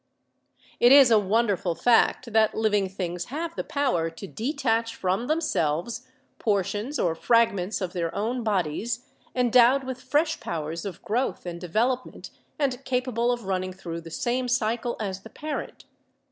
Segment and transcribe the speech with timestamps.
[0.79, 6.07] It is a wonderful fact that living things have the power to detach from themselves
[6.39, 11.69] portions or fragments of their own bodies endowed with fresh powers of growth and de
[11.69, 15.85] velopment and capable of running through the same cycle as the parent.